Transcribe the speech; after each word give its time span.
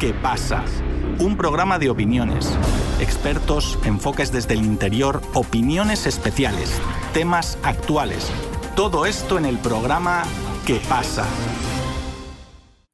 ¿Qué 0.00 0.14
pasa? 0.14 0.64
Un 1.18 1.36
programa 1.36 1.78
de 1.78 1.90
opiniones, 1.90 2.58
expertos, 3.02 3.78
enfoques 3.84 4.32
desde 4.32 4.54
el 4.54 4.64
interior, 4.64 5.20
opiniones 5.34 6.06
especiales, 6.06 6.80
temas 7.12 7.58
actuales. 7.62 8.32
Todo 8.74 9.04
esto 9.04 9.36
en 9.36 9.44
el 9.44 9.58
programa 9.58 10.22
¿Qué 10.66 10.80
pasa? 10.88 11.26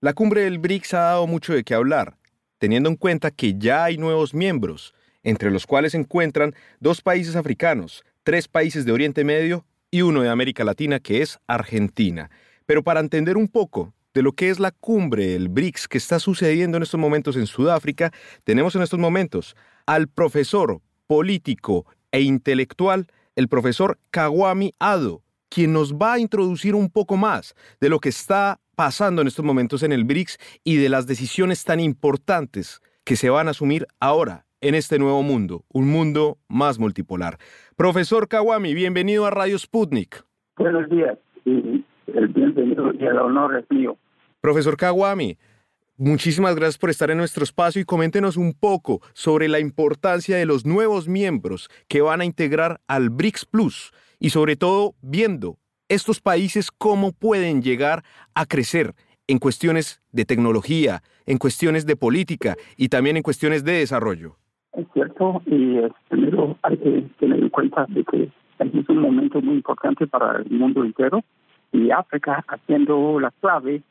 La 0.01 0.15
cumbre 0.15 0.41
del 0.41 0.59
BRICS 0.59 0.95
ha 0.95 1.01
dado 1.01 1.29
mucho 1.29 1.55
de 1.55 1.63
qué 1.63 1.75
hablar, 1.75 2.17
teniendo 2.59 2.89
en 2.89 2.97
cuenta 2.97 3.31
que 3.31 3.55
ya 3.57 3.85
hay 3.85 3.99
nuevos 3.99 4.35
miembros, 4.35 4.93
entre 5.23 5.53
los 5.53 5.65
cuales 5.65 5.93
se 5.93 5.99
encuentran 5.99 6.57
dos 6.81 7.03
países 7.03 7.37
africanos, 7.37 8.05
tres 8.25 8.49
países 8.49 8.85
de 8.85 8.91
Oriente 8.91 9.23
Medio 9.23 9.65
y 9.93 10.03
uno 10.03 10.23
de 10.23 10.29
América 10.29 10.65
Latina, 10.65 10.99
que 10.99 11.23
es 11.23 11.39
Argentina. 11.47 12.31
Pero 12.67 12.83
para 12.83 12.99
entender 12.99 13.37
un 13.37 13.47
poco 13.47 13.95
de 14.17 14.23
lo 14.23 14.33
que 14.33 14.49
es 14.49 14.59
la 14.59 14.71
cumbre 14.71 15.27
del 15.27 15.51
BRICS 15.51 15.89
que 15.89 15.99
está 15.99 16.19
sucediendo 16.19 16.79
en 16.79 16.83
estos 16.83 16.99
momentos 16.99 17.37
en 17.37 17.47
Sudáfrica, 17.47 18.13
tenemos 18.45 18.75
en 18.75 18.81
estos 18.81 18.99
momentos 18.99 19.55
al 19.85 20.09
profesor 20.09 20.81
político 21.07 21.85
e 22.13 22.23
intelectual, 22.23 23.09
el 23.37 23.49
profesor 23.49 23.99
Kawami 24.11 24.73
Ado, 24.79 25.21
quien 25.51 25.75
nos 25.75 25.97
va 25.97 26.15
a 26.15 26.19
introducir 26.19 26.75
un 26.75 26.89
poco 26.89 27.19
más 27.19 27.55
de 27.79 27.91
lo 27.91 27.99
que 27.99 28.09
está 28.09 28.59
pasando 28.75 29.21
en 29.21 29.29
estos 29.29 29.45
momentos 29.45 29.83
en 29.83 29.93
el 29.93 30.05
BRICS 30.05 30.39
y 30.65 30.77
de 30.77 30.89
las 30.89 31.07
decisiones 31.07 31.65
tan 31.65 31.79
importantes 31.79 32.81
que 33.05 33.17
se 33.17 33.29
van 33.29 33.49
a 33.49 33.51
asumir 33.51 33.87
ahora 34.01 34.47
en 34.63 34.75
este 34.75 34.99
nuevo 34.99 35.23
mundo, 35.23 35.65
un 35.69 35.91
mundo 35.91 36.39
más 36.49 36.79
multipolar. 36.79 37.37
Profesor 37.77 38.29
Kawami, 38.29 38.73
bienvenido 38.73 39.27
a 39.27 39.31
Radio 39.31 39.59
Sputnik. 39.59 40.25
Buenos 40.57 40.89
días 40.89 41.19
y 41.45 41.85
el 42.07 42.29
bienvenido 42.29 42.95
y 42.95 43.05
el 43.05 43.19
honor 43.19 43.59
es 43.59 43.71
mío. 43.71 43.99
Profesor 44.41 44.77
Kawami, 44.77 45.39
muchísimas 45.97 46.55
gracias 46.55 46.79
por 46.79 46.91
estar 46.91 47.11
en 47.11 47.19
nuestro 47.19 47.43
espacio 47.43 47.81
y 47.81 47.85
coméntenos 47.85 48.37
un 48.37 48.53
poco 48.53 49.01
sobre 49.13 49.49
la 49.49 49.59
importancia 49.59 50.37
de 50.37 50.47
los 50.47 50.67
nuevos 50.67 51.09
miembros 51.09 51.69
que 51.89 52.03
van 52.03 52.21
a 52.21 52.25
integrar 52.25 52.81
al 52.87 53.11
BRICS 53.11 53.47
Plus 53.47 53.93
y 54.19 54.31
sobre 54.31 54.57
todo 54.57 54.95
viendo 55.01 55.57
estos 55.89 56.21
países 56.21 56.71
cómo 56.71 57.13
pueden 57.13 57.63
llegar 57.63 58.03
a 58.35 58.47
crecer 58.47 58.95
en 59.29 59.39
cuestiones 59.39 60.03
de 60.13 60.25
tecnología, 60.25 61.03
en 61.27 61.39
cuestiones 61.39 61.87
de 61.87 61.97
política 61.97 62.57
y 62.77 62.89
también 62.89 63.17
en 63.17 63.23
cuestiones 63.23 63.65
de 63.65 63.73
desarrollo. 63.73 64.37
Es 64.73 64.87
cierto, 64.93 65.43
y 65.47 65.79
primero 66.09 66.57
hay 66.63 66.77
que 66.77 67.05
tener 67.19 67.39
en 67.41 67.49
cuenta 67.49 67.87
de 67.89 68.05
que 68.05 68.31
es 68.59 68.89
un 68.89 68.99
momento 68.99 69.41
muy 69.41 69.57
importante 69.57 70.07
para 70.07 70.39
el 70.39 70.51
mundo 70.51 70.85
entero 70.85 71.23
y 71.73 71.91
África 71.91 72.45
haciendo 72.47 73.19
la 73.21 73.31
clave 73.41 73.83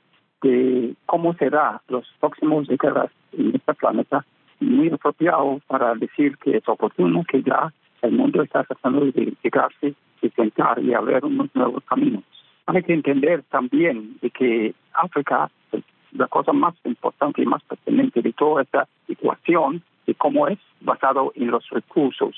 de 0.46 0.94
cómo 1.08 1.34
será 1.34 1.82
los 1.88 2.06
próximos 2.20 2.68
décadas 2.68 3.10
en 3.34 3.56
este 3.56 3.74
planeta, 3.74 4.24
muy 4.60 4.90
apropiado 4.90 5.60
para 5.66 5.96
decir 5.96 6.38
que 6.38 6.58
es 6.58 6.70
oportuno 6.70 7.24
que 7.28 7.42
ya 7.42 7.74
el 8.04 8.12
mundo 8.12 8.44
está 8.44 8.64
tratando 8.64 9.06
de 9.06 9.34
llegarse 9.44 9.96
y 10.22 10.30
sentar 10.30 10.80
y 10.84 10.94
abrir 10.94 11.26
unos 11.26 11.50
nuevos 11.56 11.84
caminos. 11.86 12.24
Hay 12.68 12.84
que 12.84 12.94
entender 12.94 13.44
también 13.50 14.18
de 14.22 14.30
que 14.30 14.76
África 14.94 15.50
es 15.72 15.84
la 16.12 16.28
cosa 16.28 16.54
más 16.54 16.76
importante 16.84 17.42
y 17.42 17.46
más 17.46 17.64
pertinente 17.64 18.22
de 18.22 18.34
toda 18.34 18.62
esta 18.62 18.88
ecuación 19.08 19.82
de 20.06 20.14
cómo 20.14 20.48
es 20.48 20.60
basado 20.82 21.32
en 21.36 21.50
los 21.50 21.68
recursos, 21.72 22.36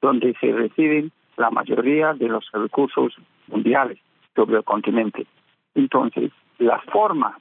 donde 0.00 0.34
se 0.40 0.50
residen 0.52 1.12
la 1.36 1.50
mayoría 1.50 2.14
de 2.14 2.28
los 2.28 2.50
recursos 2.52 3.14
mundiales 3.48 3.98
sobre 4.34 4.56
el 4.56 4.64
continente. 4.64 5.26
Entonces, 5.74 6.32
la 6.58 6.78
forma 6.92 7.38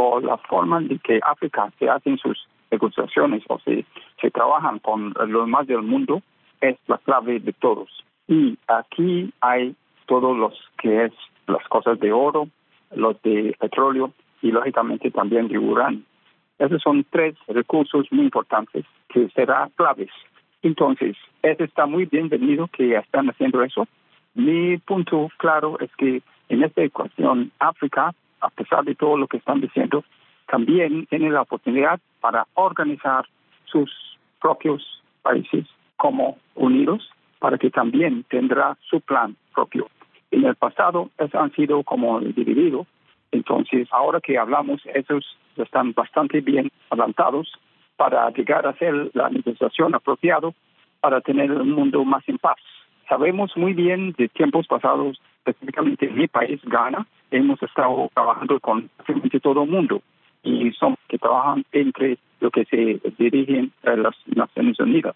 o 0.00 0.20
la 0.20 0.38
forma 0.38 0.78
en 0.78 0.98
que 1.00 1.20
África 1.22 1.70
se 1.78 1.88
hacen 1.88 2.16
sus 2.18 2.48
negociaciones 2.70 3.42
o 3.48 3.58
se, 3.60 3.84
se 4.20 4.30
trabajan 4.30 4.78
con 4.78 5.12
los 5.26 5.46
más 5.46 5.66
del 5.66 5.82
mundo 5.82 6.22
es 6.60 6.76
la 6.86 6.98
clave 6.98 7.40
de 7.40 7.52
todos. 7.52 7.88
Y 8.26 8.56
aquí 8.66 9.32
hay 9.40 9.74
todos 10.06 10.36
los 10.36 10.54
que 10.78 11.04
es 11.04 11.12
las 11.46 11.66
cosas 11.68 11.98
de 12.00 12.12
oro, 12.12 12.48
los 12.94 13.20
de 13.22 13.54
petróleo 13.58 14.12
y 14.40 14.50
lógicamente 14.52 15.10
también 15.10 15.48
de 15.48 15.58
uranio. 15.58 16.02
Esos 16.58 16.80
son 16.82 17.04
tres 17.10 17.34
recursos 17.48 18.06
muy 18.10 18.24
importantes 18.24 18.84
que 19.08 19.28
serán 19.30 19.70
claves. 19.76 20.10
Entonces, 20.62 21.16
eso 21.42 21.64
está 21.64 21.86
muy 21.86 22.06
bienvenido 22.06 22.68
que 22.68 22.94
están 22.94 23.28
haciendo 23.28 23.62
eso. 23.62 23.86
Mi 24.34 24.78
punto 24.78 25.28
claro 25.38 25.78
es 25.80 25.90
que 25.96 26.22
en 26.48 26.62
esta 26.62 26.82
ecuación 26.82 27.50
África 27.58 28.14
a 28.40 28.48
pesar 28.50 28.84
de 28.84 28.94
todo 28.94 29.16
lo 29.16 29.26
que 29.26 29.38
están 29.38 29.60
diciendo, 29.60 30.04
también 30.46 31.06
tiene 31.06 31.30
la 31.30 31.42
oportunidad 31.42 32.00
para 32.20 32.46
organizar 32.54 33.26
sus 33.66 33.90
propios 34.40 35.02
países 35.22 35.66
como 35.96 36.38
unidos, 36.54 37.08
para 37.38 37.58
que 37.58 37.70
también 37.70 38.24
tendrá 38.24 38.76
su 38.88 39.00
plan 39.00 39.36
propio. 39.54 39.88
En 40.30 40.44
el 40.44 40.54
pasado 40.54 41.10
han 41.32 41.52
sido 41.52 41.82
como 41.82 42.20
divididos, 42.20 42.86
entonces 43.32 43.88
ahora 43.92 44.20
que 44.20 44.38
hablamos, 44.38 44.80
esos 44.94 45.36
están 45.56 45.92
bastante 45.92 46.40
bien 46.40 46.70
adelantados 46.90 47.52
para 47.96 48.30
llegar 48.30 48.66
a 48.66 48.70
hacer 48.70 49.10
la 49.14 49.28
negociación 49.28 49.94
apropiado 49.94 50.54
para 51.00 51.20
tener 51.20 51.50
un 51.52 51.72
mundo 51.72 52.04
más 52.04 52.26
en 52.28 52.38
paz. 52.38 52.58
Sabemos 53.08 53.56
muy 53.56 53.72
bien 53.74 54.12
de 54.16 54.28
tiempos 54.28 54.66
pasados, 54.66 55.20
específicamente 55.50 56.06
en 56.06 56.16
mi 56.16 56.28
país, 56.28 56.60
Ghana, 56.64 57.06
hemos 57.30 57.62
estado 57.62 58.10
trabajando 58.14 58.58
con 58.60 58.88
prácticamente 58.96 59.40
todo 59.40 59.62
el 59.64 59.70
mundo 59.70 60.02
y 60.42 60.72
son 60.72 60.96
que 61.08 61.18
trabajan 61.18 61.64
entre 61.72 62.18
lo 62.40 62.50
que 62.50 62.64
se 62.64 63.00
dirigen 63.18 63.72
a 63.84 63.96
las 63.96 64.16
Naciones 64.26 64.78
Unidas, 64.80 65.14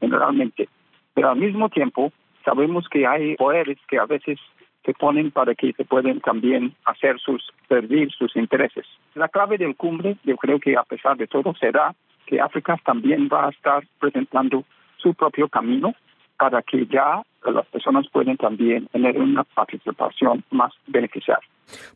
generalmente. 0.00 0.68
Pero 1.14 1.30
al 1.30 1.36
mismo 1.36 1.68
tiempo, 1.68 2.12
sabemos 2.44 2.88
que 2.88 3.06
hay 3.06 3.36
poderes 3.36 3.78
que 3.88 3.98
a 3.98 4.06
veces 4.06 4.38
se 4.84 4.94
ponen 4.94 5.30
para 5.30 5.54
que 5.54 5.72
se 5.74 5.84
pueden 5.84 6.20
también 6.20 6.74
hacer 6.84 7.18
sus, 7.20 7.52
servir 7.68 8.10
sus 8.12 8.34
intereses. 8.36 8.86
La 9.14 9.28
clave 9.28 9.58
del 9.58 9.76
cumbre, 9.76 10.16
yo 10.24 10.36
creo 10.36 10.58
que 10.58 10.76
a 10.76 10.82
pesar 10.82 11.16
de 11.16 11.26
todo, 11.26 11.54
será 11.54 11.94
que 12.26 12.40
África 12.40 12.76
también 12.84 13.28
va 13.32 13.46
a 13.46 13.50
estar 13.50 13.84
presentando 14.00 14.64
su 14.96 15.14
propio 15.14 15.48
camino 15.48 15.94
para 16.36 16.62
que 16.62 16.86
ya 16.86 17.22
las 17.50 17.66
personas 17.66 18.06
puedan 18.12 18.36
también 18.36 18.86
tener 18.88 19.18
una 19.18 19.44
participación 19.44 20.44
más 20.50 20.72
beneficiaria. 20.86 21.48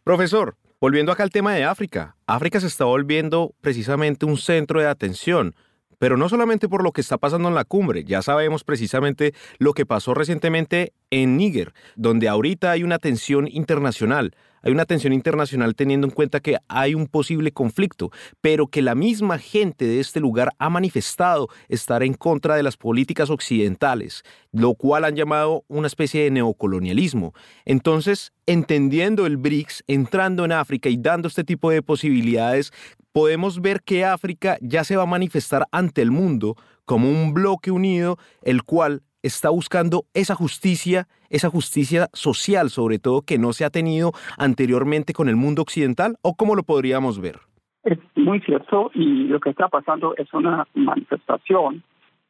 Profesor, 0.02 0.56
volviendo 0.80 1.12
acá 1.12 1.22
al 1.22 1.30
tema 1.30 1.54
de 1.54 1.64
África, 1.64 2.16
África 2.26 2.60
se 2.60 2.66
está 2.66 2.84
volviendo 2.84 3.52
precisamente 3.60 4.26
un 4.26 4.36
centro 4.36 4.80
de 4.80 4.88
atención 4.88 5.54
pero 5.98 6.16
no 6.16 6.28
solamente 6.28 6.68
por 6.68 6.82
lo 6.82 6.92
que 6.92 7.00
está 7.00 7.18
pasando 7.18 7.48
en 7.48 7.54
la 7.54 7.64
cumbre, 7.64 8.04
ya 8.04 8.22
sabemos 8.22 8.64
precisamente 8.64 9.32
lo 9.58 9.72
que 9.72 9.86
pasó 9.86 10.14
recientemente 10.14 10.92
en 11.10 11.36
Níger, 11.36 11.72
donde 11.96 12.28
ahorita 12.28 12.70
hay 12.70 12.82
una 12.82 12.98
tensión 12.98 13.48
internacional. 13.50 14.34
Hay 14.66 14.72
una 14.72 14.84
tensión 14.84 15.12
internacional 15.12 15.76
teniendo 15.76 16.08
en 16.08 16.12
cuenta 16.12 16.40
que 16.40 16.56
hay 16.66 16.96
un 16.96 17.06
posible 17.06 17.52
conflicto, 17.52 18.10
pero 18.40 18.66
que 18.66 18.82
la 18.82 18.96
misma 18.96 19.38
gente 19.38 19.84
de 19.84 20.00
este 20.00 20.18
lugar 20.18 20.50
ha 20.58 20.68
manifestado 20.68 21.48
estar 21.68 22.02
en 22.02 22.14
contra 22.14 22.56
de 22.56 22.64
las 22.64 22.76
políticas 22.76 23.30
occidentales, 23.30 24.24
lo 24.50 24.74
cual 24.74 25.04
han 25.04 25.14
llamado 25.14 25.62
una 25.68 25.86
especie 25.86 26.24
de 26.24 26.32
neocolonialismo. 26.32 27.32
Entonces, 27.64 28.32
entendiendo 28.44 29.24
el 29.26 29.36
BRICS, 29.36 29.84
entrando 29.86 30.44
en 30.44 30.50
África 30.50 30.88
y 30.88 30.96
dando 30.96 31.28
este 31.28 31.44
tipo 31.44 31.70
de 31.70 31.82
posibilidades, 31.82 32.72
podemos 33.12 33.60
ver 33.60 33.82
que 33.82 34.04
África 34.04 34.58
ya 34.60 34.82
se 34.82 34.96
va 34.96 35.04
a 35.04 35.06
manifestar 35.06 35.68
ante 35.70 36.02
el 36.02 36.10
mundo 36.10 36.56
como 36.84 37.08
un 37.08 37.32
bloque 37.32 37.70
unido, 37.70 38.18
el 38.42 38.64
cual 38.64 39.02
está 39.22 39.50
buscando 39.50 40.04
esa 40.14 40.34
justicia, 40.34 41.06
esa 41.30 41.50
justicia 41.50 42.08
social 42.12 42.70
sobre 42.70 42.98
todo 42.98 43.22
que 43.22 43.38
no 43.38 43.52
se 43.52 43.64
ha 43.64 43.70
tenido 43.70 44.12
anteriormente 44.38 45.12
con 45.12 45.28
el 45.28 45.36
mundo 45.36 45.62
occidental, 45.62 46.16
o 46.22 46.34
cómo 46.34 46.54
lo 46.54 46.62
podríamos 46.62 47.20
ver? 47.20 47.40
Es 47.84 47.98
muy 48.16 48.40
cierto 48.40 48.90
y 48.94 49.24
lo 49.24 49.38
que 49.40 49.50
está 49.50 49.68
pasando 49.68 50.14
es 50.16 50.32
una 50.34 50.66
manifestación 50.74 51.82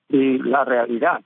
de 0.08 0.38
la 0.44 0.64
realidad. 0.64 1.22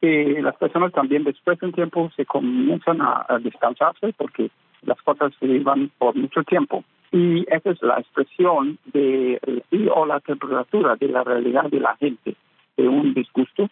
Eh, 0.00 0.40
las 0.42 0.56
personas 0.56 0.92
también 0.92 1.24
después 1.24 1.58
de 1.60 1.66
un 1.66 1.72
tiempo 1.72 2.10
se 2.16 2.26
comienzan 2.26 3.00
a, 3.00 3.24
a 3.28 3.38
descansarse 3.38 4.12
porque 4.16 4.50
las 4.82 5.00
cosas 5.02 5.32
se 5.38 5.46
llevan 5.46 5.90
por 5.98 6.16
mucho 6.16 6.42
tiempo. 6.42 6.84
Y 7.12 7.44
esa 7.48 7.70
es 7.70 7.82
la 7.82 7.98
expresión 7.98 8.78
de 8.92 9.38
y, 9.70 9.86
o 9.88 10.06
la 10.06 10.20
temperatura 10.20 10.96
de 10.96 11.08
la 11.08 11.22
realidad 11.22 11.64
de 11.70 11.80
la 11.80 11.96
gente, 11.96 12.34
de 12.76 12.88
un 12.88 13.14
disgusto. 13.14 13.68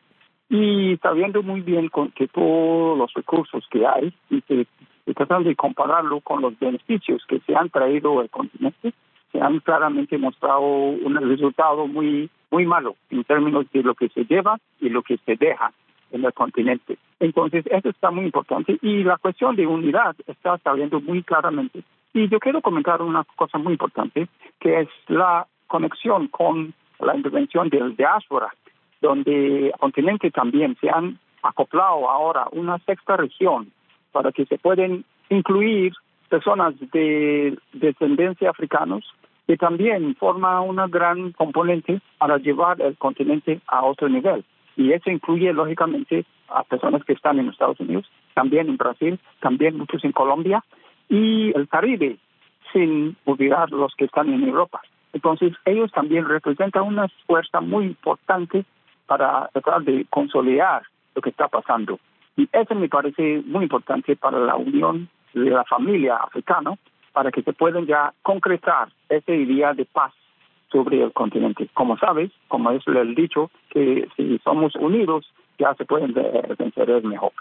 Y 0.51 0.99
sabiendo 1.01 1.43
muy 1.43 1.61
bien 1.61 1.89
con 1.89 2.11
que 2.11 2.27
todos 2.29 2.99
los 2.99 3.15
recursos 3.15 3.65
que 3.71 3.87
hay 3.87 4.13
y 4.29 4.43
que 4.43 4.67
tratando 5.15 5.49
de 5.49 5.57
compararlo 5.57 6.21
con 6.21 6.43
los 6.43 6.59
beneficios 6.59 7.25
que 7.27 7.41
se 7.41 7.57
han 7.57 7.71
traído 7.71 8.21
al 8.21 8.29
continente, 8.31 8.93
se 9.33 9.41
han 9.41 9.61
claramente 9.61 10.19
mostrado 10.19 10.61
un 10.61 11.17
resultado 11.17 11.87
muy 11.87 12.29
muy 12.51 12.67
malo 12.67 12.97
en 13.11 13.25
términos 13.25 13.67
de 13.73 13.83
lo 13.83 13.95
que 13.95 14.09
se 14.09 14.25
lleva 14.25 14.59
y 14.81 14.89
lo 14.89 15.03
que 15.03 15.19
se 15.19 15.37
deja 15.37 15.73
en 16.11 16.25
el 16.25 16.33
continente. 16.33 16.99
Entonces, 17.21 17.65
eso 17.67 17.89
está 17.89 18.11
muy 18.11 18.25
importante 18.25 18.77
y 18.83 19.05
la 19.05 19.19
cuestión 19.19 19.55
de 19.55 19.67
unidad 19.67 20.17
está 20.27 20.59
saliendo 20.59 21.01
muy 21.01 21.23
claramente. 21.23 21.85
Y 22.13 22.29
yo 22.29 22.41
quiero 22.41 22.61
comentar 22.61 23.01
una 23.03 23.25
cosa 23.37 23.59
muy 23.59 23.75
importante, 23.75 24.27
que 24.59 24.81
es 24.81 24.89
la 25.07 25.47
conexión 25.69 26.27
con 26.29 26.75
la 26.99 27.15
intervención 27.15 27.69
del 27.69 27.97
diáspora, 27.97 28.53
donde 29.01 29.73
continente 29.79 30.31
también 30.31 30.77
se 30.81 30.91
han 30.91 31.19
acoplado 31.43 32.09
ahora 32.09 32.47
una 32.53 32.79
sexta 32.81 33.17
región 33.17 33.73
para 34.13 34.33
que 34.33 34.47
se 34.47 34.59
pueden 34.59 35.05
incluir 35.29 35.93
personas 36.29 36.75
de 36.93 37.57
descendencia 37.73 38.51
africanos 38.51 39.05
que 39.47 39.57
también 39.57 40.15
forma 40.15 40.61
una 40.61 40.87
gran 40.87 41.33
componente 41.33 42.01
para 42.19 42.39
llevar 42.39 42.81
el 42.81 42.97
continente 42.97 43.61
a 43.67 43.83
otro 43.85 44.09
nivel. 44.09 44.45
Y 44.77 44.93
eso 44.93 45.11
incluye, 45.11 45.53
lógicamente, 45.53 46.25
a 46.49 46.63
personas 46.63 47.05
que 47.05 47.15
están 47.15 47.41
en 47.41 47.49
Estados 47.49 47.81
Unidos, 47.81 48.09
también 48.35 48.69
en 48.69 48.77
Brasil, 48.77 49.19
también 49.41 49.77
muchos 49.77 50.05
en 50.05 50.13
Colombia 50.13 50.63
y 51.09 51.51
el 51.57 51.69
Caribe, 51.69 52.17
sin 52.73 53.17
olvidar 53.25 53.73
los 53.73 53.93
que 53.97 54.05
están 54.05 54.33
en 54.33 54.45
Europa. 54.45 54.81
Entonces, 55.13 55.53
ellos 55.65 55.91
también 55.91 56.27
representan 56.27 56.85
una 56.85 57.09
fuerza 57.27 57.61
muy 57.61 57.87
importante 57.87 58.65
para 59.11 59.49
tratar 59.53 59.83
de 59.83 60.07
consolidar 60.09 60.83
lo 61.17 61.21
que 61.21 61.31
está 61.31 61.49
pasando. 61.49 61.99
Y 62.37 62.49
eso 62.53 62.77
me 62.77 62.89
parece 62.89 63.43
muy 63.45 63.65
importante 63.65 64.15
para 64.15 64.39
la 64.39 64.55
unión 64.55 65.09
de 65.35 65.51
la 65.51 65.65
familia 65.65 66.15
africana, 66.15 66.79
para 67.13 67.33
que 67.33 67.43
se 67.43 67.53
puedan 67.53 67.87
ya 67.87 68.15
concretar 68.23 68.89
esa 69.09 69.33
idea 69.33 69.75
de 69.75 69.85
paz 69.85 70.13
sobre 70.71 71.03
el 71.03 71.13
continente. 71.13 71.69
Como 71.75 71.99
sabes, 71.99 72.31
como 72.47 72.71
es 72.71 72.87
el 72.87 73.17
dicho, 73.17 73.51
que 73.71 74.07
si 74.17 74.39
somos 74.45 74.77
unidos 74.77 75.29
ya 75.59 75.75
se 75.75 75.85
pueden 75.85 76.15
vencer 76.57 77.03
mejor. 77.03 77.33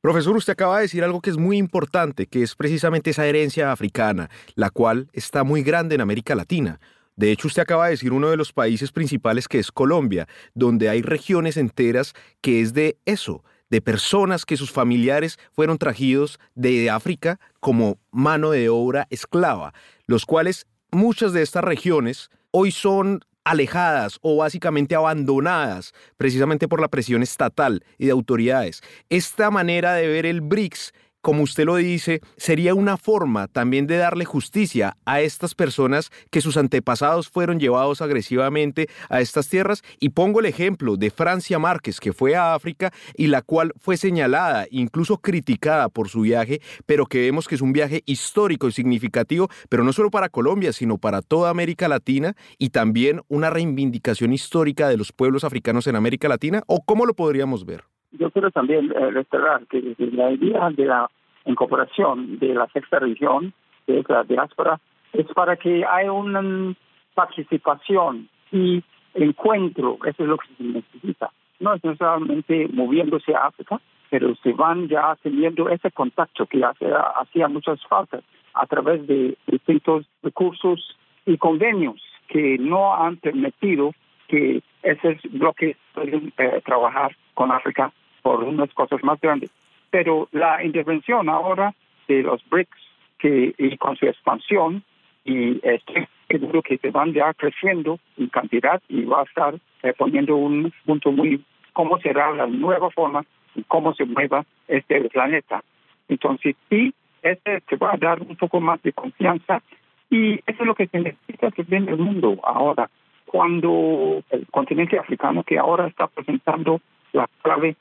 Profesor, 0.00 0.36
usted 0.36 0.54
acaba 0.54 0.78
de 0.78 0.82
decir 0.82 1.04
algo 1.04 1.20
que 1.20 1.30
es 1.30 1.38
muy 1.38 1.56
importante, 1.56 2.26
que 2.26 2.42
es 2.42 2.56
precisamente 2.56 3.10
esa 3.10 3.26
herencia 3.26 3.70
africana, 3.70 4.28
la 4.56 4.70
cual 4.70 5.06
está 5.12 5.44
muy 5.44 5.62
grande 5.62 5.94
en 5.94 6.00
América 6.00 6.34
Latina. 6.34 6.80
De 7.16 7.30
hecho, 7.30 7.48
usted 7.48 7.62
acaba 7.62 7.86
de 7.86 7.92
decir 7.92 8.12
uno 8.12 8.30
de 8.30 8.36
los 8.36 8.52
países 8.52 8.92
principales 8.92 9.48
que 9.48 9.58
es 9.58 9.70
Colombia, 9.70 10.26
donde 10.54 10.88
hay 10.88 11.02
regiones 11.02 11.56
enteras 11.56 12.14
que 12.40 12.60
es 12.60 12.72
de 12.72 12.96
eso, 13.04 13.44
de 13.70 13.80
personas 13.80 14.44
que 14.44 14.56
sus 14.56 14.70
familiares 14.70 15.38
fueron 15.52 15.78
trajidos 15.78 16.38
de 16.54 16.90
África 16.90 17.40
como 17.60 17.98
mano 18.10 18.50
de 18.50 18.68
obra 18.68 19.06
esclava, 19.10 19.72
los 20.06 20.26
cuales 20.26 20.66
muchas 20.90 21.32
de 21.32 21.42
estas 21.42 21.64
regiones 21.64 22.30
hoy 22.50 22.70
son 22.70 23.20
alejadas 23.44 24.18
o 24.20 24.36
básicamente 24.36 24.94
abandonadas 24.94 25.94
precisamente 26.16 26.68
por 26.68 26.80
la 26.80 26.88
presión 26.88 27.22
estatal 27.22 27.84
y 27.98 28.06
de 28.06 28.12
autoridades. 28.12 28.82
Esta 29.08 29.50
manera 29.50 29.94
de 29.94 30.06
ver 30.06 30.26
el 30.26 30.40
BRICS 30.40 30.92
como 31.22 31.44
usted 31.44 31.64
lo 31.64 31.76
dice, 31.76 32.20
sería 32.36 32.74
una 32.74 32.96
forma 32.96 33.46
también 33.46 33.86
de 33.86 33.96
darle 33.96 34.24
justicia 34.24 34.96
a 35.04 35.20
estas 35.20 35.54
personas 35.54 36.10
que 36.30 36.40
sus 36.40 36.56
antepasados 36.56 37.28
fueron 37.28 37.60
llevados 37.60 38.02
agresivamente 38.02 38.88
a 39.08 39.20
estas 39.20 39.48
tierras. 39.48 39.82
Y 40.00 40.10
pongo 40.10 40.40
el 40.40 40.46
ejemplo 40.46 40.96
de 40.96 41.10
Francia 41.10 41.58
Márquez, 41.58 42.00
que 42.00 42.12
fue 42.12 42.34
a 42.34 42.54
África 42.54 42.92
y 43.16 43.28
la 43.28 43.42
cual 43.42 43.72
fue 43.80 43.96
señalada, 43.96 44.66
incluso 44.70 45.18
criticada 45.18 45.88
por 45.88 46.08
su 46.08 46.22
viaje, 46.22 46.60
pero 46.86 47.06
que 47.06 47.20
vemos 47.20 47.46
que 47.46 47.54
es 47.54 47.60
un 47.60 47.72
viaje 47.72 48.02
histórico 48.04 48.66
y 48.68 48.72
significativo, 48.72 49.48
pero 49.68 49.84
no 49.84 49.92
solo 49.92 50.10
para 50.10 50.28
Colombia, 50.28 50.72
sino 50.72 50.98
para 50.98 51.22
toda 51.22 51.50
América 51.50 51.86
Latina 51.86 52.34
y 52.58 52.70
también 52.70 53.22
una 53.28 53.48
reivindicación 53.48 54.32
histórica 54.32 54.88
de 54.88 54.96
los 54.96 55.12
pueblos 55.12 55.44
africanos 55.44 55.86
en 55.86 55.94
América 55.94 56.28
Latina. 56.28 56.64
¿O 56.66 56.82
cómo 56.84 57.06
lo 57.06 57.14
podríamos 57.14 57.64
ver? 57.64 57.91
Yo 58.12 58.30
quiero 58.30 58.50
también 58.50 58.92
eh, 58.92 59.10
restaurar 59.10 59.66
que 59.66 59.94
la 59.98 60.30
idea 60.32 60.70
de 60.70 60.86
la 60.86 61.10
incorporación 61.44 62.38
de 62.38 62.54
la 62.54 62.66
sexta 62.68 62.98
región, 62.98 63.52
de 63.86 64.04
la 64.08 64.24
diáspora, 64.24 64.80
es 65.12 65.26
para 65.34 65.56
que 65.56 65.84
haya 65.84 66.12
una 66.12 66.74
participación 67.14 68.28
y 68.50 68.82
encuentro, 69.14 69.98
eso 70.04 70.22
es 70.22 70.28
lo 70.28 70.38
que 70.38 70.48
se 70.56 70.64
necesita. 70.64 71.30
No 71.60 71.74
es 71.74 71.84
necesariamente 71.84 72.68
moviéndose 72.72 73.34
a 73.34 73.46
África, 73.46 73.80
pero 74.10 74.34
se 74.36 74.52
van 74.52 74.88
ya 74.88 75.16
teniendo 75.22 75.68
ese 75.68 75.90
contacto 75.90 76.46
que 76.46 76.62
hacía 76.62 77.48
muchas 77.48 77.80
faltas 77.86 78.22
a 78.54 78.66
través 78.66 79.06
de 79.06 79.36
distintos 79.46 80.06
recursos 80.22 80.96
y 81.24 81.38
convenios 81.38 82.02
que 82.28 82.58
no 82.58 82.94
han 82.94 83.16
permitido 83.16 83.92
que 84.28 84.62
esos 84.82 85.16
bloques 85.30 85.76
puedan 85.94 86.32
eh, 86.38 86.62
trabajar 86.64 87.16
con 87.34 87.52
África 87.52 87.92
por 88.22 88.42
unas 88.44 88.72
cosas 88.74 89.02
más 89.02 89.20
grandes. 89.20 89.50
Pero 89.90 90.28
la 90.32 90.64
intervención 90.64 91.28
ahora 91.28 91.74
de 92.08 92.22
los 92.22 92.42
BRICS 92.48 92.70
que, 93.18 93.54
y 93.58 93.76
con 93.76 93.96
su 93.96 94.06
expansión, 94.06 94.82
y 95.24 95.60
estoy 95.62 96.08
seguro 96.28 96.62
que 96.62 96.78
se 96.78 96.90
van 96.90 97.12
ya 97.12 97.32
creciendo 97.34 97.98
en 98.16 98.28
cantidad 98.28 98.82
y 98.88 99.04
va 99.04 99.20
a 99.20 99.24
estar 99.24 99.54
eh, 99.82 99.92
poniendo 99.96 100.36
un 100.36 100.72
punto 100.84 101.12
muy 101.12 101.44
cómo 101.72 101.98
será 101.98 102.32
la 102.32 102.46
nueva 102.46 102.90
forma 102.90 103.24
y 103.54 103.62
cómo 103.64 103.94
se 103.94 104.04
mueva 104.04 104.44
este 104.66 105.08
planeta. 105.10 105.62
Entonces, 106.08 106.56
sí, 106.68 106.92
este 107.22 107.62
se 107.68 107.76
va 107.76 107.92
a 107.92 107.96
dar 107.96 108.20
un 108.20 108.36
poco 108.36 108.60
más 108.60 108.82
de 108.82 108.92
confianza 108.92 109.62
y 110.10 110.34
eso 110.46 110.62
es 110.62 110.66
lo 110.66 110.74
que 110.74 110.86
se 110.88 111.00
necesita 111.00 111.50
en 111.56 111.88
el 111.88 111.96
mundo 111.98 112.38
ahora. 112.42 112.90
Cuando 113.26 114.22
el 114.30 114.46
continente 114.50 114.98
africano, 114.98 115.42
que 115.42 115.58
ahora 115.58 115.86
está 115.86 116.06
presentando 116.06 116.80
la 117.12 117.28
clave 117.42 117.76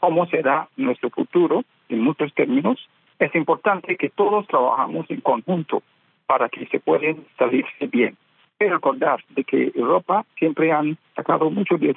cómo 0.00 0.26
será 0.26 0.68
nuestro 0.76 1.10
futuro 1.10 1.64
en 1.88 2.00
muchos 2.00 2.32
términos, 2.34 2.78
es 3.18 3.34
importante 3.34 3.96
que 3.96 4.10
todos 4.10 4.46
trabajamos 4.46 5.10
en 5.10 5.20
conjunto 5.20 5.82
para 6.26 6.48
que 6.48 6.66
se 6.66 6.80
puedan 6.80 7.24
salirse 7.38 7.86
bien. 7.86 8.16
Pero 8.58 8.74
recordar 8.74 9.22
de 9.30 9.44
que 9.44 9.72
Europa 9.74 10.24
siempre 10.38 10.72
han 10.72 10.96
sacado 11.16 11.50
mucho 11.50 11.76
de 11.76 11.94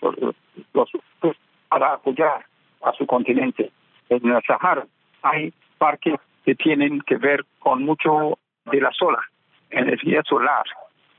los, 0.73 0.89
para 1.69 1.93
apoyar 1.93 2.45
a 2.83 2.93
su 2.93 3.05
continente. 3.05 3.71
En 4.09 4.27
el 4.29 4.41
Sahara 4.43 4.85
hay 5.21 5.53
parques 5.77 6.15
que 6.45 6.55
tienen 6.55 7.01
que 7.01 7.17
ver 7.17 7.45
con 7.59 7.83
mucho 7.83 8.39
de 8.71 8.81
la 8.81 8.91
sola, 8.91 9.19
energía 9.69 10.21
solar. 10.23 10.63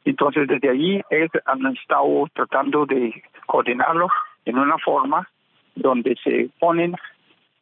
Entonces, 0.05 0.49
desde 0.49 0.71
allí 0.71 1.03
ellos 1.11 1.31
han 1.45 1.67
estado 1.77 2.27
tratando 2.33 2.87
de 2.87 3.23
coordinarlo 3.47 4.09
en 4.45 4.59
una 4.59 4.79
forma 4.79 5.29
donde 5.79 6.17
se 6.23 6.51
ponen 6.59 6.95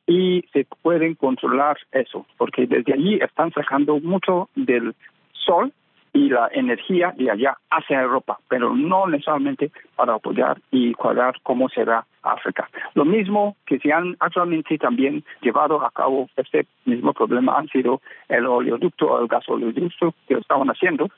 y 0.06 0.44
se 0.52 0.66
pueden 0.82 1.14
controlar 1.14 1.78
eso, 1.92 2.26
porque 2.36 2.66
desde 2.66 2.92
allí 2.92 3.14
están 3.16 3.52
sacando 3.52 3.98
mucho 4.00 4.48
del 4.54 4.94
sol 5.32 5.72
y 6.12 6.30
la 6.30 6.48
energía 6.52 7.12
de 7.16 7.30
allá 7.30 7.58
hacia 7.70 8.00
Europa, 8.00 8.38
pero 8.48 8.74
no 8.74 9.06
necesariamente 9.06 9.70
para 9.96 10.14
apoyar 10.14 10.58
y 10.70 10.94
cuadrar 10.94 11.35
cómo 11.42 11.68
será 11.68 12.06
África. 12.23 12.68
Lo 12.94 13.04
mismo 13.04 13.56
que 13.66 13.78
se 13.78 13.92
han 13.92 14.16
actualmente 14.20 14.78
también 14.78 15.25
llevado 15.42 15.85
a 15.85 15.90
cabo 15.90 16.28
este 16.37 16.66
mismo 16.87 17.12
problema 17.12 17.58
han 17.58 17.68
sido 17.68 18.00
el 18.28 18.46
oleoducto 18.46 19.06
o 19.06 19.20
el 19.20 19.28
gasoducto 19.28 20.14
que 20.26 20.35
estaban 20.35 20.68
haciendo, 20.68 21.11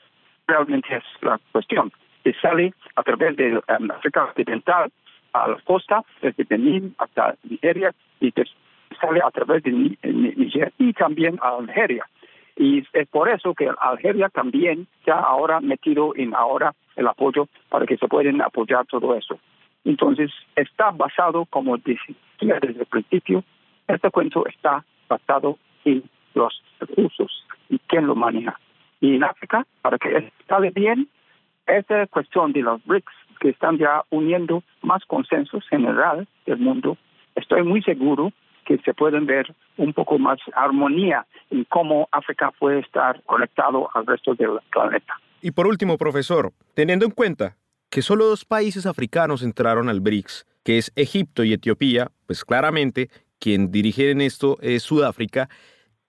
realmente 0.47 0.97
es 0.97 1.03
la 1.21 1.39
cuestión, 1.51 1.91
que 2.23 2.33
sale 2.33 2.73
a 2.95 3.03
través 3.03 3.37
de 3.37 3.55
um, 3.55 3.91
África 3.91 4.25
Occidental 4.25 4.91
a 5.33 5.47
la 5.47 5.57
costa, 5.63 6.03
desde 6.21 6.43
Benín 6.43 6.95
hasta 6.97 7.35
Nigeria, 7.43 7.93
y 8.19 8.33
sale 8.99 9.21
a 9.23 9.31
través 9.31 9.63
de 9.63 9.71
Nigeria 9.71 10.71
y 10.77 10.93
también 10.93 11.39
a 11.41 11.57
Algeria. 11.57 12.05
Y 12.55 12.83
es 12.91 13.07
por 13.07 13.29
eso 13.29 13.53
que 13.53 13.69
Algeria 13.79 14.27
también 14.29 14.87
ya 15.05 15.15
ahora 15.15 15.61
metido 15.61 16.13
en 16.15 16.35
ahora 16.35 16.73
el 16.97 17.07
apoyo 17.07 17.47
para 17.69 17.85
que 17.85 17.97
se 17.97 18.07
pueden 18.07 18.41
apoyar 18.41 18.85
todo 18.85 19.15
eso. 19.15 19.39
Entonces, 19.85 20.29
está 20.55 20.91
basado, 20.91 21.45
como 21.45 21.77
decía 21.77 22.17
desde 22.39 22.81
el 22.81 22.85
principio, 22.85 23.43
este 23.87 24.11
cuento 24.11 24.45
está 24.45 24.83
basado 25.07 25.57
en 25.85 26.03
los 26.33 26.61
recursos 26.81 27.45
y 27.69 27.79
quién 27.87 28.07
lo 28.07 28.15
maneja. 28.15 28.59
Y 28.99 29.15
en 29.15 29.23
África, 29.23 29.65
para 29.81 29.97
que 29.97 30.17
esté 30.17 30.71
bien, 30.71 31.07
esta 31.65 32.05
cuestión 32.07 32.51
de 32.51 32.61
los 32.61 32.83
BRICS 32.85 33.13
que 33.39 33.49
están 33.49 33.77
ya 33.77 34.03
uniendo 34.09 34.63
más 34.81 35.03
consensos 35.05 35.67
general 35.69 36.27
del 36.45 36.57
mundo, 36.57 36.97
estoy 37.35 37.63
muy 37.63 37.81
seguro 37.81 38.31
que 38.65 38.77
se 38.79 38.93
pueden 38.93 39.25
ver 39.25 39.53
un 39.77 39.93
poco 39.93 40.19
más 40.19 40.39
armonía 40.53 41.25
en 41.49 41.63
cómo 41.65 42.07
África 42.11 42.51
puede 42.59 42.79
estar 42.79 43.21
conectado 43.23 43.89
al 43.95 44.05
resto 44.05 44.35
del 44.35 44.59
planeta. 44.71 45.19
Y 45.41 45.51
por 45.51 45.65
último, 45.67 45.97
profesor, 45.97 46.51
teniendo 46.75 47.05
en 47.05 47.11
cuenta 47.11 47.57
que 47.89 48.01
solo 48.01 48.25
dos 48.25 48.45
países 48.45 48.85
africanos 48.85 49.41
entraron 49.41 49.89
al 49.89 50.01
BRICS, 50.01 50.45
que 50.63 50.77
es 50.77 50.91
Egipto 50.95 51.43
y 51.43 51.53
Etiopía, 51.53 52.11
pues 52.27 52.45
claramente 52.45 53.09
quien 53.39 53.71
dirige 53.71 54.11
en 54.11 54.21
esto 54.21 54.57
es 54.61 54.83
Sudáfrica, 54.83 55.49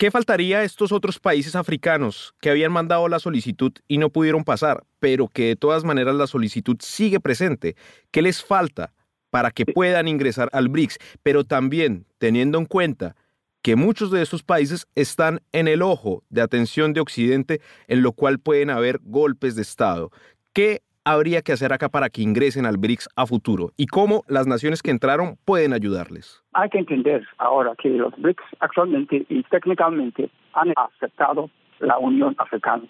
¿Qué 0.00 0.10
faltaría 0.10 0.60
a 0.60 0.64
estos 0.64 0.92
otros 0.92 1.18
países 1.18 1.54
africanos 1.54 2.34
que 2.40 2.48
habían 2.48 2.72
mandado 2.72 3.06
la 3.06 3.18
solicitud 3.18 3.70
y 3.86 3.98
no 3.98 4.08
pudieron 4.08 4.44
pasar, 4.44 4.82
pero 4.98 5.28
que 5.28 5.48
de 5.48 5.56
todas 5.56 5.84
maneras 5.84 6.14
la 6.14 6.26
solicitud 6.26 6.78
sigue 6.80 7.20
presente? 7.20 7.76
¿Qué 8.10 8.22
les 8.22 8.42
falta 8.42 8.94
para 9.28 9.50
que 9.50 9.66
puedan 9.66 10.08
ingresar 10.08 10.48
al 10.54 10.70
BRICS? 10.70 10.96
Pero 11.22 11.44
también 11.44 12.06
teniendo 12.16 12.56
en 12.56 12.64
cuenta 12.64 13.14
que 13.60 13.76
muchos 13.76 14.10
de 14.10 14.22
estos 14.22 14.42
países 14.42 14.86
están 14.94 15.42
en 15.52 15.68
el 15.68 15.82
ojo 15.82 16.24
de 16.30 16.40
atención 16.40 16.94
de 16.94 17.00
Occidente, 17.00 17.60
en 17.86 18.00
lo 18.00 18.12
cual 18.12 18.38
pueden 18.38 18.70
haber 18.70 19.00
golpes 19.02 19.54
de 19.54 19.60
Estado. 19.60 20.10
¿Qué 20.54 20.80
habría 21.12 21.42
que 21.42 21.52
hacer 21.52 21.72
acá 21.72 21.88
para 21.88 22.08
que 22.08 22.22
ingresen 22.22 22.66
al 22.66 22.76
BRICS 22.76 23.08
a 23.16 23.26
futuro 23.26 23.72
y 23.76 23.86
cómo 23.86 24.22
las 24.28 24.46
naciones 24.46 24.82
que 24.82 24.90
entraron 24.90 25.36
pueden 25.44 25.72
ayudarles. 25.72 26.42
Hay 26.52 26.68
que 26.68 26.78
entender 26.78 27.26
ahora 27.38 27.74
que 27.76 27.88
los 27.88 28.16
BRICS 28.16 28.44
actualmente 28.60 29.26
y 29.28 29.42
técnicamente 29.44 30.30
han 30.54 30.72
aceptado 30.76 31.50
la 31.80 31.98
Unión 31.98 32.34
Africana 32.38 32.84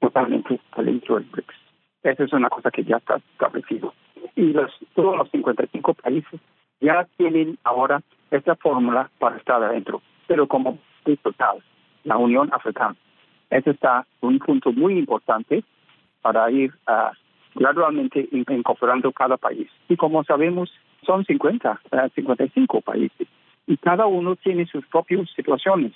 totalmente 0.00 0.60
dentro 0.76 1.16
del 1.16 1.24
BRICS. 1.24 1.54
Esa 2.02 2.24
es 2.24 2.32
una 2.32 2.48
cosa 2.48 2.70
que 2.70 2.84
ya 2.84 2.98
está 2.98 3.16
establecido. 3.32 3.92
Y 4.36 4.52
los, 4.52 4.70
todos 4.94 5.16
los 5.16 5.30
55 5.30 5.94
países 5.94 6.40
ya 6.80 7.06
tienen 7.16 7.58
ahora 7.64 8.02
esta 8.30 8.54
fórmula 8.56 9.10
para 9.18 9.36
estar 9.38 9.62
adentro, 9.62 10.02
pero 10.26 10.46
como 10.46 10.78
total, 11.22 11.62
la 12.04 12.16
Unión 12.16 12.50
Africana. 12.52 12.96
Ese 13.50 13.70
está 13.70 14.06
un 14.20 14.38
punto 14.40 14.72
muy 14.72 14.98
importante 14.98 15.62
para 16.20 16.50
ir 16.50 16.72
uh, 16.88 17.14
gradualmente 17.56 18.28
incorporando 18.30 19.10
cada 19.12 19.36
país. 19.36 19.68
Y 19.88 19.96
como 19.96 20.22
sabemos, 20.24 20.70
son 21.04 21.24
50, 21.24 21.80
55 22.14 22.80
países 22.82 23.28
y 23.66 23.76
cada 23.76 24.06
uno 24.06 24.36
tiene 24.36 24.66
sus 24.66 24.86
propias 24.86 25.28
situaciones. 25.34 25.92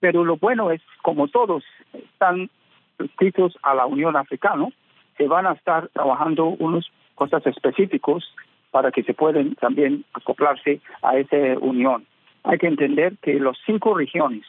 Pero 0.00 0.24
lo 0.24 0.36
bueno 0.36 0.70
es, 0.70 0.82
como 1.02 1.28
todos 1.28 1.64
están 1.92 2.50
suscritos 2.98 3.56
a 3.62 3.74
la 3.74 3.86
Unión 3.86 4.16
Africana, 4.16 4.68
se 5.16 5.26
van 5.26 5.46
a 5.46 5.52
estar 5.52 5.88
trabajando 5.88 6.46
unas 6.58 6.86
cosas 7.14 7.44
específicas 7.46 8.24
para 8.70 8.92
que 8.92 9.02
se 9.02 9.14
puedan 9.14 9.54
también 9.54 10.04
acoplarse 10.12 10.80
a 11.02 11.16
esa 11.16 11.58
unión. 11.60 12.06
Hay 12.44 12.58
que 12.58 12.66
entender 12.66 13.16
que 13.22 13.34
los 13.34 13.58
cinco 13.66 13.94
regiones, 13.94 14.44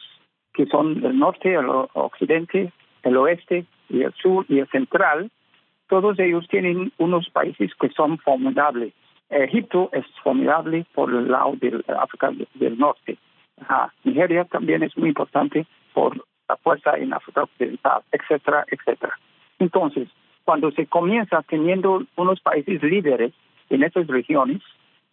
que 0.52 0.66
son 0.66 1.04
el 1.04 1.18
norte, 1.18 1.54
el 1.54 1.66
occidente, 1.68 2.72
el 3.02 3.16
oeste 3.16 3.64
y 3.88 4.02
el 4.02 4.12
sur 4.14 4.44
y 4.48 4.58
el 4.58 4.68
central, 4.68 5.30
todos 5.90 6.18
ellos 6.20 6.46
tienen 6.48 6.92
unos 6.98 7.28
países 7.30 7.72
que 7.74 7.90
son 7.90 8.16
formidables. 8.18 8.94
Egipto 9.28 9.90
es 9.92 10.06
formidable 10.22 10.86
por 10.94 11.10
el 11.10 11.28
lado 11.28 11.54
de 11.60 11.82
África 11.98 12.30
del 12.54 12.78
Norte. 12.78 13.18
Nigeria 14.04 14.44
también 14.44 14.84
es 14.84 14.96
muy 14.96 15.08
importante 15.08 15.66
por 15.92 16.16
la 16.48 16.56
fuerza 16.58 16.96
en 16.96 17.12
África 17.12 17.42
Occidental, 17.42 18.02
etcétera, 18.12 18.64
etcétera. 18.70 19.12
Entonces, 19.58 20.08
cuando 20.44 20.70
se 20.70 20.86
comienza 20.86 21.42
teniendo 21.42 22.04
unos 22.16 22.40
países 22.40 22.82
líderes 22.82 23.32
en 23.68 23.82
esas 23.82 24.06
regiones, 24.06 24.62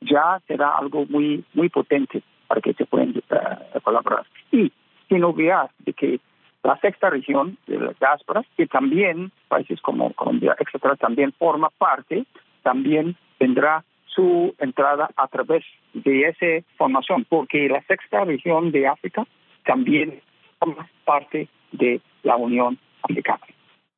ya 0.02 0.40
será 0.48 0.78
algo 0.78 1.06
muy 1.10 1.44
muy 1.54 1.70
potente 1.70 2.22
para 2.48 2.62
que 2.62 2.74
se 2.74 2.86
puedan 2.86 3.10
uh, 3.18 3.82
colaborar. 3.82 4.26
Y 4.52 4.72
sin 5.10 5.24
olvidar 5.24 5.72
de 5.80 5.94
que 5.94 6.20
la 6.68 6.78
sexta 6.82 7.10
región 7.10 7.58
de 7.66 7.80
la 7.80 7.94
diáspora, 7.98 8.44
que 8.58 8.68
también 8.68 9.32
países 9.48 9.80
como 9.80 10.12
Colombia, 10.14 10.54
etcétera, 10.60 10.98
también 10.98 11.32
forma 11.40 11.70
parte, 11.70 12.26
también 12.62 13.16
tendrá 13.40 13.86
su 14.06 14.54
entrada 14.60 15.10
a 15.16 15.28
través 15.30 15.64
de 15.94 16.28
esa 16.28 16.68
formación, 16.78 17.26
porque 17.30 17.70
la 17.70 17.82
sexta 17.84 18.26
región 18.26 18.74
de 18.74 18.86
África 18.86 19.26
también 19.66 20.22
forma 20.60 20.90
parte 21.06 21.48
de 21.72 22.02
la 22.24 22.36
Unión 22.36 22.78
Africana. 23.02 23.46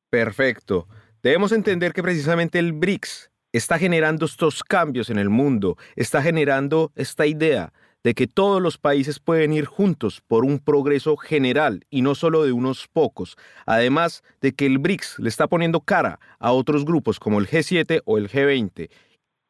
Perfecto. 0.08 0.86
Debemos 1.24 1.50
entender 1.50 1.92
que 1.92 2.04
precisamente 2.04 2.60
el 2.60 2.72
BRICS 2.72 3.32
está 3.52 3.80
generando 3.80 4.26
estos 4.26 4.62
cambios 4.62 5.10
en 5.10 5.18
el 5.18 5.28
mundo, 5.28 5.76
está 5.96 6.22
generando 6.22 6.92
esta 6.94 7.26
idea 7.26 7.72
de 8.02 8.14
que 8.14 8.26
todos 8.26 8.62
los 8.62 8.78
países 8.78 9.18
pueden 9.20 9.52
ir 9.52 9.66
juntos 9.66 10.22
por 10.26 10.44
un 10.44 10.58
progreso 10.58 11.16
general 11.16 11.84
y 11.90 12.02
no 12.02 12.14
solo 12.14 12.44
de 12.44 12.52
unos 12.52 12.88
pocos, 12.88 13.36
además 13.66 14.22
de 14.40 14.52
que 14.52 14.66
el 14.66 14.78
BRICS 14.78 15.18
le 15.18 15.28
está 15.28 15.46
poniendo 15.48 15.80
cara 15.80 16.18
a 16.38 16.52
otros 16.52 16.84
grupos 16.84 17.20
como 17.20 17.38
el 17.38 17.48
G7 17.48 18.02
o 18.04 18.18
el 18.18 18.28
G20, 18.28 18.90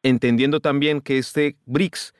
entendiendo 0.03 0.59
también 0.59 1.01
que 1.01 1.17
este 1.17 1.55
BRICS 1.65 2.13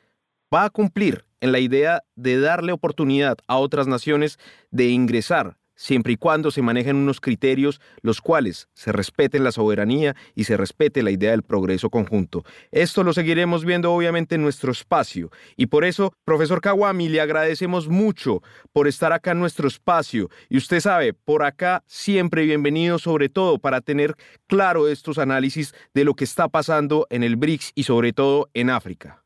va 0.54 0.66
a 0.66 0.70
cumplir 0.70 1.26
en 1.42 1.52
la 1.52 1.60
idea 1.60 2.04
de 2.16 2.40
darle 2.40 2.72
oportunidad 2.72 3.38
a 3.48 3.58
otras 3.58 3.88
naciones 3.88 4.38
de 4.70 4.90
ingresar 4.90 5.58
siempre 5.82 6.14
y 6.14 6.18
cuando 6.18 6.52
se 6.52 6.62
manejen 6.62 6.96
unos 6.96 7.20
criterios 7.20 7.82
los 8.02 8.22
cuales 8.22 8.70
se 8.74 8.92
respeten 8.92 9.44
la 9.44 9.52
soberanía 9.52 10.16
y 10.36 10.44
se 10.44 10.56
respete 10.56 11.02
la 11.02 11.10
idea 11.10 11.32
del 11.32 11.42
progreso 11.42 11.90
conjunto. 11.90 12.44
Esto 12.72 13.04
lo 13.04 13.14
seguiremos 13.14 13.66
viendo 13.66 13.92
obviamente 13.92 14.36
en 14.36 14.44
nuestro 14.44 14.72
espacio 14.72 15.32
y 15.58 15.66
por 15.66 15.84
eso, 15.84 16.14
profesor 16.24 16.62
Kawami, 16.62 17.10
le 17.10 17.20
agradecemos 17.20 17.88
mucho 17.88 18.44
por 18.72 18.88
estar 18.88 19.12
acá 19.12 19.32
en 19.32 19.40
nuestro 19.40 19.68
espacio 19.68 20.30
y 20.50 20.58
usted 20.58 20.80
sabe, 20.80 21.14
por 21.14 21.44
acá 21.44 21.84
siempre 21.88 22.46
bienvenido 22.46 23.00
sobre 23.00 23.30
todo 23.30 23.58
para 23.58 23.82
tener 23.82 24.16
claro 24.48 24.88
estos 24.88 25.18
análisis 25.18 25.74
de 25.96 26.04
lo 26.04 26.14
que 26.14 26.26
está 26.26 26.48
pasando 26.48 27.08
en 27.10 27.24
el 27.24 27.38
BRICS 27.38 27.72
y 27.74 27.84
sobre 27.84 28.14
todo 28.14 28.50
en 28.54 28.70
África. 28.70 29.24